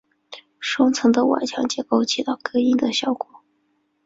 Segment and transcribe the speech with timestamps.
[0.59, 3.43] 双层的外墙结构起到隔音的效果。